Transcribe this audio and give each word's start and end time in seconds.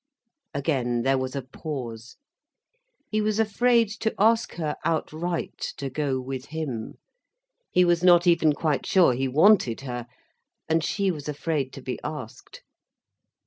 Again 0.55 1.03
there 1.03 1.19
was 1.19 1.35
a 1.35 1.43
pause. 1.43 2.17
He 3.11 3.21
was 3.21 3.39
afraid 3.39 3.87
to 3.99 4.15
ask 4.17 4.53
her 4.53 4.75
outright 4.83 5.59
to 5.77 5.91
go 5.91 6.19
with 6.19 6.45
him, 6.45 6.95
he 7.69 7.85
was 7.85 8.01
not 8.03 8.25
even 8.25 8.53
quite 8.53 8.87
sure 8.87 9.13
he 9.13 9.27
wanted 9.27 9.81
her; 9.81 10.07
and 10.67 10.83
she 10.83 11.11
was 11.11 11.29
afraid 11.29 11.71
to 11.73 11.83
be 11.83 11.99
asked. 12.03 12.63